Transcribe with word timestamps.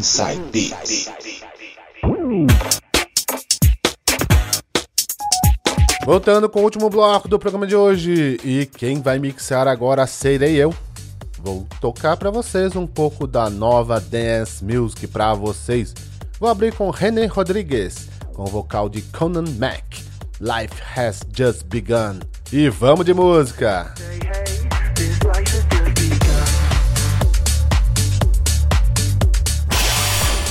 Inside 0.00 0.40
Beats. 0.50 1.10
Voltando 6.06 6.48
com 6.48 6.60
o 6.60 6.62
último 6.62 6.88
bloco 6.88 7.28
do 7.28 7.38
programa 7.38 7.66
de 7.66 7.76
hoje. 7.76 8.40
E 8.42 8.64
quem 8.64 9.02
vai 9.02 9.18
mixar 9.18 9.68
agora 9.68 10.06
serei 10.06 10.56
eu. 10.56 10.74
Vou 11.38 11.66
tocar 11.82 12.16
para 12.16 12.30
vocês 12.30 12.74
um 12.76 12.86
pouco 12.86 13.26
da 13.26 13.50
nova 13.50 14.00
dance 14.00 14.64
music 14.64 15.06
para 15.06 15.34
vocês. 15.34 15.92
Vou 16.38 16.48
abrir 16.48 16.72
com 16.74 16.88
René 16.88 17.26
Rodrigues, 17.26 18.08
com 18.32 18.44
o 18.44 18.46
vocal 18.46 18.88
de 18.88 19.02
Conan 19.02 19.44
Mac. 19.58 19.84
Life 20.40 20.82
has 20.96 21.20
just 21.36 21.66
begun. 21.66 22.20
E 22.50 22.70
vamos 22.70 23.04
de 23.04 23.12
música! 23.12 23.92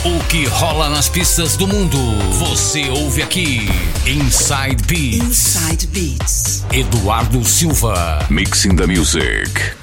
O 0.10 0.24
que 0.24 0.44
rola 0.48 0.90
nas 0.90 1.08
pistas 1.08 1.56
do 1.56 1.68
mundo, 1.68 1.96
você 2.40 2.90
ouve 2.90 3.22
aqui. 3.22 3.70
Inside 4.08 4.84
Beats. 4.88 5.56
Inside 5.56 5.88
Beats. 5.88 6.66
Eduardo 6.72 7.44
Silva. 7.44 8.26
Mixing 8.28 8.76
the 8.76 8.88
music. 8.88 9.76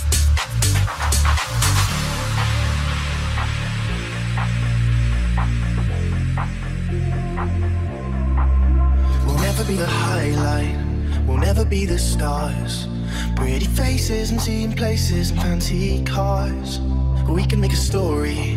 We'll 9.25 9.39
never 9.39 9.63
be 9.65 9.77
the 9.77 9.87
highlight, 9.87 10.77
we'll 11.25 11.39
never 11.39 11.65
be 11.65 11.87
the 11.87 11.99
stars. 11.99 12.89
Pretty 13.37 13.67
faces 13.67 14.33
and 14.33 14.41
seeing 14.41 14.73
places 14.73 15.31
and 15.31 15.41
fancy 15.41 16.03
cars. 16.03 16.81
We 17.29 17.47
can 17.47 17.61
make 17.61 17.73
a 17.73 17.77
story, 17.77 18.56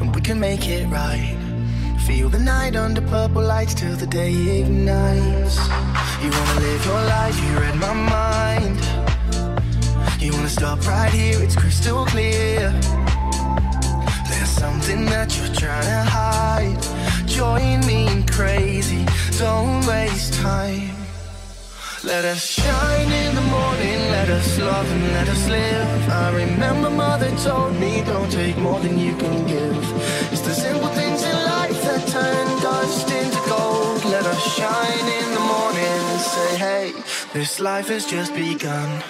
and 0.00 0.14
we 0.14 0.20
can 0.20 0.38
make 0.38 0.68
it 0.68 0.86
right. 0.86 1.36
Feel 2.06 2.28
the 2.28 2.38
night 2.38 2.76
under 2.76 3.00
purple 3.00 3.42
lights 3.42 3.74
till 3.74 3.96
the 3.96 4.06
day 4.06 4.32
ignites. 4.60 5.58
You 6.22 6.30
wanna 6.30 6.60
live 6.60 6.84
your 6.84 7.02
life, 7.16 7.36
you 7.42 7.58
read 7.58 7.76
my 7.76 7.92
mind. 7.92 8.78
You 10.20 10.32
wanna 10.32 10.48
stop 10.48 10.86
right 10.86 11.12
here, 11.12 11.42
it's 11.42 11.56
crystal 11.56 12.04
clear. 12.06 12.70
There's 14.28 14.50
something 14.50 15.04
that 15.06 15.36
you're 15.36 15.54
trying 15.54 15.90
to 15.96 16.02
hide. 16.18 16.78
Join 17.26 17.80
me 17.86 18.08
in 18.08 18.26
crazy, 18.26 19.04
don't 19.38 19.86
waste 19.86 20.34
time. 20.34 20.85
Let 22.06 22.24
us 22.24 22.46
shine 22.46 23.10
in 23.10 23.34
the 23.34 23.40
morning, 23.40 23.98
let 24.12 24.28
us 24.30 24.60
love 24.60 24.88
and 24.88 25.02
let 25.08 25.28
us 25.28 25.48
live. 25.48 26.08
I 26.08 26.32
remember 26.36 26.88
mother 26.88 27.30
told 27.38 27.74
me, 27.80 28.00
don't 28.04 28.30
take 28.30 28.56
more 28.58 28.78
than 28.78 28.96
you 28.96 29.16
can 29.16 29.44
give. 29.44 29.76
It's 30.30 30.42
the 30.42 30.54
simple 30.54 30.86
things 30.90 31.24
in 31.24 31.34
life 31.34 31.82
that 31.82 32.06
turn 32.06 32.46
dust 32.62 33.10
into 33.10 33.48
gold. 33.48 34.04
Let 34.04 34.24
us 34.24 34.40
shine 34.54 35.06
in 35.18 35.34
the 35.34 35.40
morning 35.40 35.82
and 35.82 36.20
say, 36.20 36.56
hey, 36.56 36.92
this 37.32 37.58
life 37.58 37.88
has 37.88 38.06
just 38.06 38.32
begun. 38.34 39.02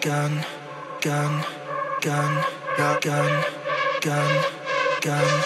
Gun, 0.00 0.42
gun, 1.02 1.44
gun, 2.00 2.44
gun, 2.72 3.04
gun, 3.10 3.44
gun, 4.00 4.44
gun, 5.02 5.44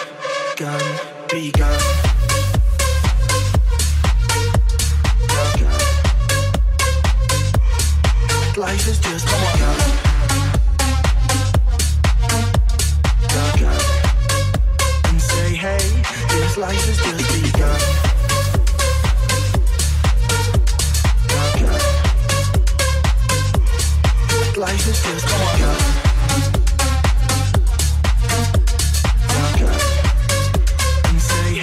gun, 0.55 0.99
begun. 1.29 2.03
Life 8.55 8.87
is 8.87 8.99
just 8.99 9.27
say, 15.17 15.55
hey, 15.55 16.03
this 16.29 16.57
life 16.57 16.87
is 16.87 16.97
just 16.97 17.33
begun. 17.41 17.79
Gun, 21.29 21.51
gun. 21.61 21.81
Life 24.61 24.87
just 25.01 25.29
begun. 25.55 25.79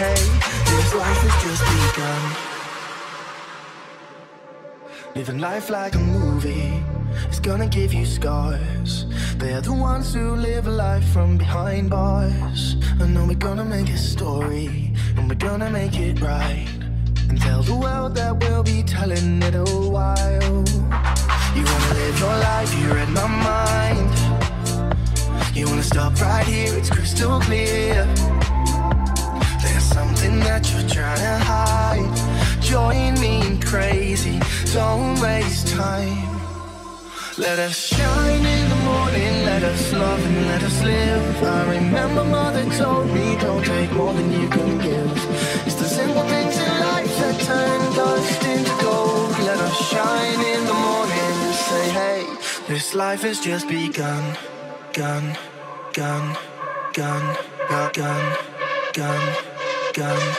Hey, 0.01 0.23
this 0.65 0.95
life 0.95 1.25
is 1.25 1.35
just 1.43 1.63
begun. 1.95 2.50
Living 5.21 5.39
life 5.39 5.69
like 5.69 5.95
a 5.97 5.99
movie 5.99 6.83
is 7.29 7.41
gonna 7.41 7.67
give 7.67 7.93
you 7.93 8.07
scars. 8.07 9.05
They're 9.37 9.61
the 9.61 9.75
ones 9.75 10.15
who 10.15 10.35
live 10.35 10.67
a 10.67 10.71
life 10.71 11.05
from 11.13 11.37
behind 11.37 11.91
bars. 11.91 12.77
I 12.99 13.07
know 13.07 13.27
we're 13.27 13.35
gonna 13.35 13.67
make 13.67 13.91
a 13.91 13.99
story, 13.99 14.95
and 15.19 15.29
we're 15.29 15.35
gonna 15.49 15.69
make 15.69 15.99
it 16.01 16.23
right. 16.23 16.67
And 17.29 17.39
tell 17.39 17.63
the 17.63 17.75
world 17.75 18.15
that 18.15 18.33
we'll 18.41 18.63
be 18.63 18.83
telling 18.83 19.43
it 19.43 19.55
a 19.55 19.65
while. 19.97 20.65
You 21.55 21.65
wanna 21.71 21.95
live 22.01 22.19
your 22.19 22.37
life, 22.49 22.71
you 22.81 22.87
read 22.95 23.11
my 23.11 23.27
mind. 23.53 24.13
You 25.55 25.67
wanna 25.67 25.83
stop 25.83 26.19
right 26.23 26.47
here, 26.47 26.75
it's 26.79 26.89
crystal 26.89 27.41
clear. 27.41 28.07
There's 29.63 29.85
something 29.85 30.41
that 30.49 30.63
you're 30.73 30.89
trying 30.89 31.19
to 31.19 31.45
hide. 31.45 31.80
Join 32.71 33.15
me 33.21 33.45
in 33.45 33.61
crazy, 33.61 34.39
don't 34.73 35.21
waste 35.21 35.67
time. 35.67 36.41
Let 37.37 37.59
us 37.59 37.77
shine 37.77 38.47
in 38.47 38.69
the 38.69 38.81
morning, 38.85 39.45
let 39.45 39.65
us 39.65 39.93
love 39.93 40.25
and 40.25 40.47
let 40.47 40.63
us 40.63 40.81
live. 40.85 41.43
I 41.43 41.69
remember 41.69 42.23
mother 42.23 42.65
told 42.77 43.09
me, 43.13 43.37
don't 43.41 43.65
take 43.65 43.91
more 43.91 44.15
than 44.15 44.31
you 44.31 44.49
can 44.49 44.79
give. 44.79 45.13
It's 45.67 45.75
the 45.75 45.85
simple 45.85 46.23
things 46.29 46.57
in 46.59 46.81
life 46.81 47.17
that 47.19 47.41
turn 47.41 47.81
dust 47.97 48.45
into 48.45 48.85
gold. 48.85 49.31
Let 49.41 49.59
us 49.59 49.77
shine 49.91 50.41
in 50.55 50.65
the 50.65 50.75
morning 50.75 51.53
say, 51.71 51.91
hey, 51.91 52.25
this 52.69 52.95
life 52.95 53.23
has 53.23 53.41
just 53.41 53.67
begun. 53.67 54.37
Gun, 54.93 55.37
gun, 55.93 56.37
gun, 56.93 57.37
gun, 57.69 57.93
gun, 57.95 58.37
gun, 58.93 59.37
gun, 59.93 60.37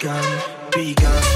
gun, 0.00 0.42
begun. 0.72 1.35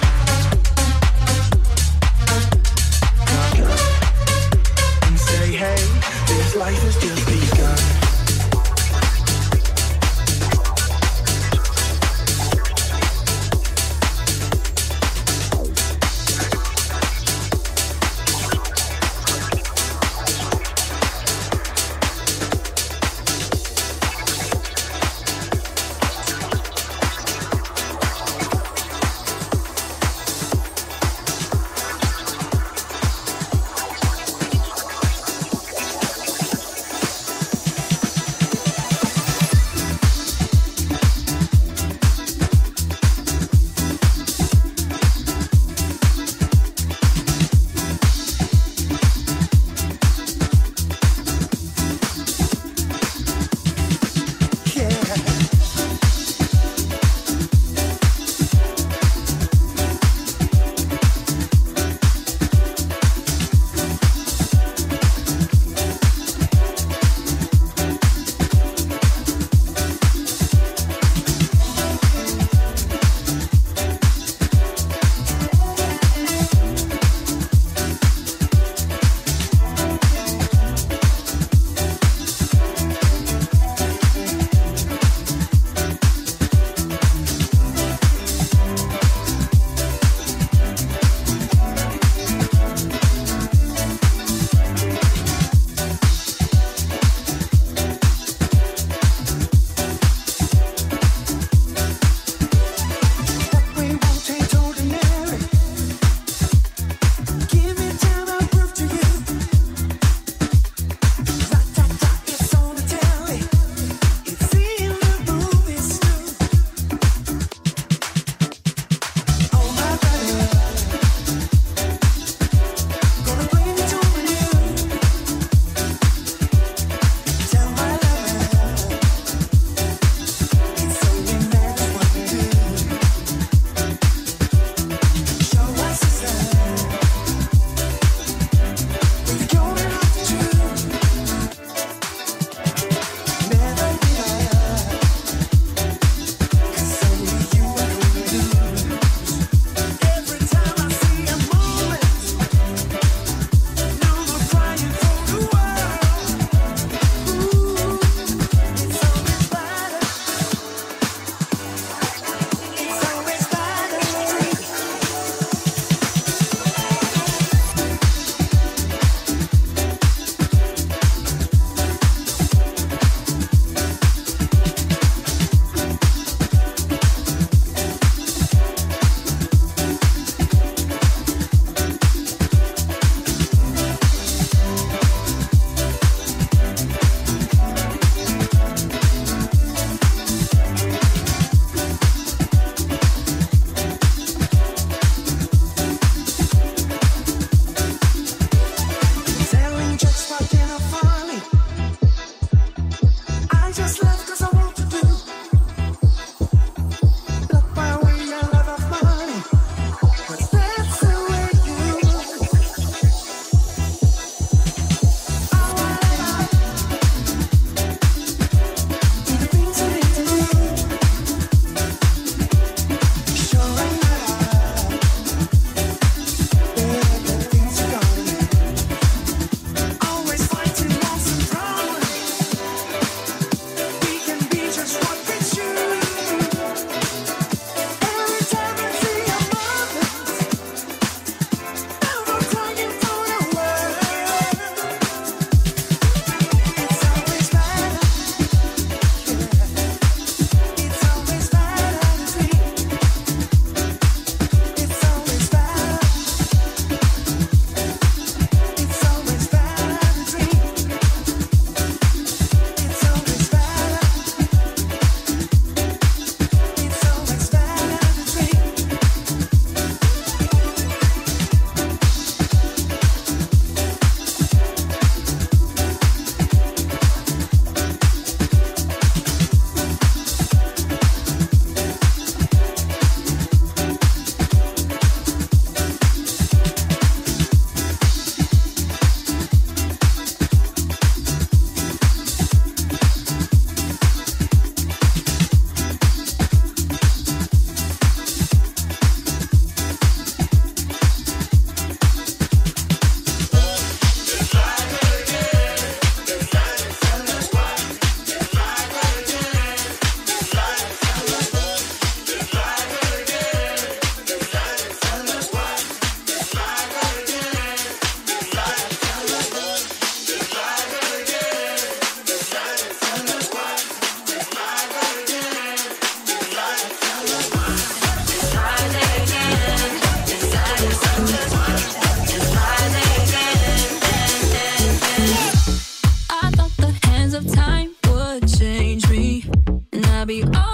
be. 340.31 340.43
Oh. 340.53 340.70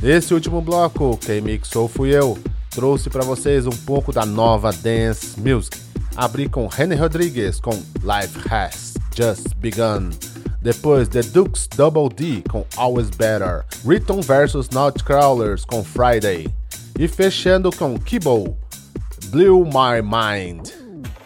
Nesse 0.00 0.32
último 0.32 0.60
bloco, 0.60 1.18
quem 1.18 1.40
mixou 1.40 1.88
fui 1.88 2.10
eu. 2.10 2.38
Trouxe 2.70 3.10
para 3.10 3.24
vocês 3.24 3.66
um 3.66 3.76
pouco 3.84 4.12
da 4.12 4.24
nova 4.24 4.72
dance 4.72 5.38
music. 5.40 5.76
Abri 6.14 6.48
com 6.48 6.68
Henry 6.78 6.94
Rodrigues 6.94 7.58
com 7.58 7.72
Life 7.72 8.38
Has 8.48 8.94
Just 9.16 9.54
Begun. 9.56 10.10
Depois 10.62 11.08
The 11.08 11.22
Dukes 11.22 11.66
Double 11.76 12.08
D 12.08 12.44
com 12.48 12.64
Always 12.76 13.10
Better. 13.10 13.64
Riton 13.84 14.20
vs 14.20 14.70
Nightcrawlers 14.70 15.64
com 15.64 15.82
Friday. 15.82 16.46
E 16.96 17.08
fechando 17.08 17.72
com 17.72 17.98
Kibo, 17.98 18.56
Blew 19.26 19.64
My 19.64 20.00
Mind. 20.00 20.68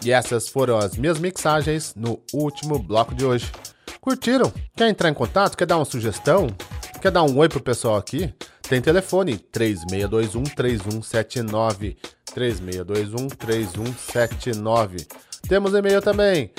E 0.03 0.11
essas 0.11 0.49
foram 0.49 0.79
as 0.79 0.97
minhas 0.97 1.19
mixagens 1.19 1.93
no 1.95 2.19
último 2.33 2.79
bloco 2.79 3.13
de 3.13 3.23
hoje. 3.23 3.51
Curtiram? 4.01 4.51
Quer 4.75 4.89
entrar 4.89 5.09
em 5.09 5.13
contato? 5.13 5.55
Quer 5.55 5.67
dar 5.67 5.77
uma 5.77 5.85
sugestão? 5.85 6.47
Quer 6.99 7.11
dar 7.11 7.23
um 7.23 7.37
oi 7.37 7.47
pro 7.47 7.61
pessoal 7.61 7.97
aqui? 7.97 8.33
Tem 8.73 8.81
telefone 8.81 9.37
3621 9.37 10.43
3179 10.45 11.95
3621 12.33 13.27
3179. 13.27 15.05
Temos 15.47 15.75
e-mail 15.75 16.01
também. 16.01 16.49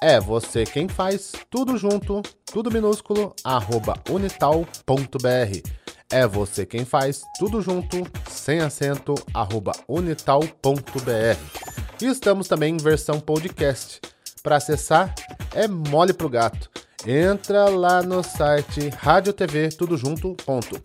É 0.00 0.18
você 0.18 0.64
quem 0.64 0.88
faz 0.88 1.32
tudo 1.50 1.76
junto, 1.76 2.22
tudo 2.46 2.70
minúsculo, 2.70 3.34
arroba 3.44 3.92
unital.br. 4.08 5.68
É 6.10 6.26
você 6.26 6.64
quem 6.64 6.86
faz 6.86 7.20
tudo 7.38 7.60
junto, 7.60 7.98
sem 8.30 8.60
acento, 8.60 9.14
arroba 9.34 9.72
unital.br. 9.86 10.40
E 12.00 12.06
estamos 12.06 12.48
também 12.48 12.76
em 12.76 12.78
versão 12.78 13.20
podcast. 13.20 14.00
Para 14.42 14.56
acessar, 14.56 15.14
é 15.54 15.68
mole 15.68 16.14
pro 16.14 16.30
gato. 16.30 16.70
Entra 17.06 17.68
lá 17.68 18.02
no 18.02 18.22
site 18.22 18.90
Rádio 18.96 19.32
TV 19.32 19.70
tudo 19.70 19.96
junto 19.96 20.36
ponto 20.44 20.80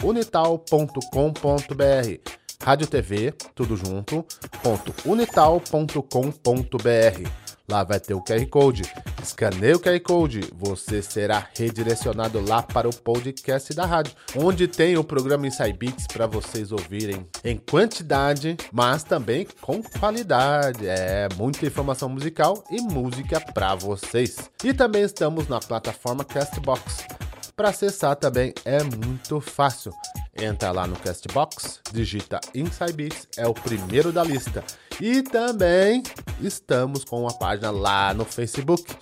unital.com.br 5.04 7.42
Lá 7.69 7.84
vai 7.84 7.99
ter 7.99 8.13
o 8.13 8.21
QR 8.21 8.45
Code. 8.47 8.84
Escaneie 9.21 9.73
o 9.73 9.80
QR 9.80 9.99
Code, 10.02 10.41
você 10.54 11.02
será 11.02 11.47
redirecionado 11.58 12.41
lá 12.45 12.62
para 12.62 12.89
o 12.89 12.93
podcast 12.93 13.73
da 13.73 13.86
rádio, 13.86 14.13
onde 14.36 14.67
tem 14.67 14.97
o 14.97 15.04
programa 15.04 15.47
Inside 15.47 15.71
Beats 15.71 16.06
para 16.08 16.28
vocês 16.28 16.73
ouvirem 16.73 17.26
em 17.43 17.56
quantidade, 17.56 18.58
mas 18.71 19.04
também 19.04 19.47
com 19.62 19.82
qualidade. 19.82 20.86
É 20.86 21.30
muita 21.38 21.65
informação 21.65 22.10
musical 22.10 22.62
e 22.69 22.82
música 22.82 23.39
para 23.39 23.76
vocês. 23.76 24.52
E 24.62 24.73
também 24.73 25.04
estamos 25.04 25.47
na 25.47 25.60
plataforma 25.60 26.26
Castbox. 26.26 27.22
Para 27.55 27.69
acessar 27.69 28.15
também 28.15 28.53
é 28.65 28.81
muito 28.83 29.39
fácil. 29.39 29.93
Entra 30.35 30.71
lá 30.71 30.87
no 30.87 30.95
Castbox, 30.95 31.81
digita 31.91 32.39
Inside 32.55 32.93
Beats, 32.93 33.27
é 33.37 33.47
o 33.47 33.53
primeiro 33.53 34.11
da 34.11 34.23
lista. 34.23 34.63
E 34.99 35.21
também 35.21 36.01
estamos 36.41 37.03
com 37.03 37.21
uma 37.21 37.37
página 37.37 37.69
lá 37.69 38.13
no 38.13 38.25
Facebook. 38.25 38.95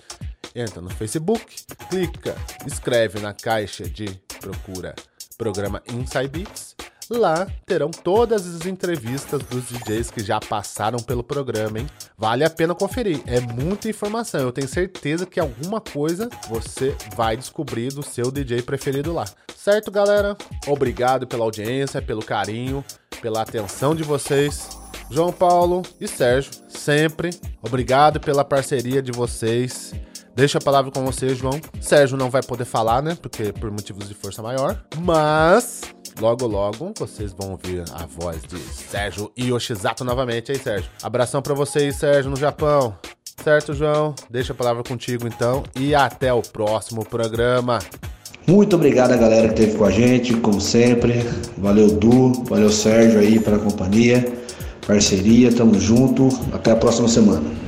Entra 0.54 0.82
no 0.82 0.90
Facebook, 0.90 1.44
clica, 1.88 2.36
escreve 2.66 3.20
na 3.20 3.32
caixa 3.32 3.88
de 3.88 4.20
procura 4.38 4.94
programa 5.38 5.82
Inside 5.88 6.28
Beats 6.28 6.76
Lá 7.12 7.46
terão 7.66 7.90
todas 7.90 8.46
as 8.46 8.66
entrevistas 8.66 9.42
dos 9.42 9.64
DJs 9.64 10.10
que 10.10 10.24
já 10.24 10.40
passaram 10.40 10.98
pelo 10.98 11.22
programa, 11.22 11.78
hein? 11.78 11.86
Vale 12.16 12.42
a 12.42 12.50
pena 12.50 12.74
conferir, 12.74 13.22
é 13.26 13.38
muita 13.38 13.88
informação. 13.88 14.40
Eu 14.40 14.52
tenho 14.52 14.66
certeza 14.66 15.26
que 15.26 15.38
alguma 15.38 15.80
coisa 15.80 16.28
você 16.48 16.96
vai 17.14 17.36
descobrir 17.36 17.92
do 17.92 18.02
seu 18.02 18.30
DJ 18.30 18.62
preferido 18.62 19.12
lá. 19.12 19.24
Certo, 19.54 19.90
galera? 19.90 20.36
Obrigado 20.66 21.26
pela 21.26 21.44
audiência, 21.44 22.00
pelo 22.00 22.24
carinho, 22.24 22.84
pela 23.20 23.42
atenção 23.42 23.94
de 23.94 24.02
vocês. 24.02 24.68
João 25.10 25.32
Paulo 25.32 25.82
e 26.00 26.08
Sérgio, 26.08 26.50
sempre 26.68 27.30
obrigado 27.62 28.18
pela 28.18 28.44
parceria 28.44 29.02
de 29.02 29.12
vocês. 29.12 29.92
Deixa 30.34 30.56
a 30.56 30.60
palavra 30.62 30.90
com 30.90 31.04
você, 31.04 31.34
João. 31.34 31.60
Sérgio 31.78 32.16
não 32.16 32.30
vai 32.30 32.42
poder 32.42 32.64
falar, 32.64 33.02
né? 33.02 33.16
Porque 33.20 33.52
por 33.52 33.70
motivos 33.70 34.08
de 34.08 34.14
força 34.14 34.42
maior. 34.42 34.82
Mas 34.98 35.82
logo 36.20 36.46
logo 36.46 36.92
vocês 36.98 37.32
vão 37.32 37.52
ouvir 37.52 37.84
a 37.92 38.06
voz 38.06 38.42
de 38.42 38.58
Sérgio 38.58 39.30
Yoshizato 39.38 40.04
novamente, 40.04 40.52
hein, 40.52 40.58
Sérgio? 40.58 40.90
Abração 41.02 41.42
para 41.42 41.54
vocês, 41.54 41.96
Sérgio, 41.96 42.30
no 42.30 42.36
Japão. 42.36 42.96
Certo, 43.42 43.74
João? 43.74 44.14
Deixa 44.30 44.52
a 44.52 44.56
palavra 44.56 44.82
contigo 44.82 45.26
então 45.26 45.64
e 45.76 45.94
até 45.94 46.32
o 46.32 46.42
próximo 46.42 47.04
programa. 47.04 47.78
Muito 48.46 48.76
obrigado 48.76 49.12
a 49.12 49.16
galera 49.16 49.48
que 49.48 49.60
esteve 49.60 49.78
com 49.78 49.84
a 49.84 49.90
gente, 49.90 50.34
como 50.34 50.60
sempre. 50.60 51.24
Valeu, 51.58 51.88
Du, 51.88 52.44
valeu, 52.44 52.70
Sérgio 52.70 53.20
aí 53.20 53.38
pela 53.40 53.58
companhia, 53.58 54.24
parceria, 54.86 55.52
tamo 55.52 55.78
junto. 55.78 56.28
Até 56.52 56.72
a 56.72 56.76
próxima 56.76 57.08
semana. 57.08 57.61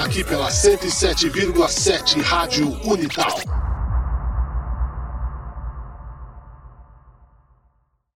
Aqui 0.00 0.24
pela 0.24 0.48
107,7 0.48 2.22
Rádio 2.22 2.68
Unital. 2.84 3.69